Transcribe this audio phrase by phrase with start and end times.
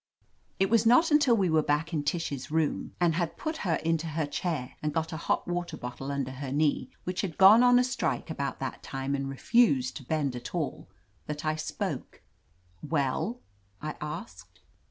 [0.59, 4.07] It was not until we were back in Tish's room, and had put her into
[4.07, 7.77] her chair and got a hot water bottle under her knee, which had gone on
[7.77, 10.89] a strike about that time and refused to bend at all,
[11.27, 12.23] that I spoke.
[12.81, 13.41] "Well?"
[13.79, 14.61] I asked.